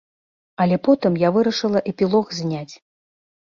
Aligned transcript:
Але 0.65 0.79
потым 0.87 1.19
я 1.27 1.31
вырашыла 1.37 1.79
эпілог 1.93 2.35
зняць. 2.41 2.73